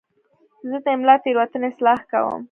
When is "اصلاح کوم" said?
1.71-2.39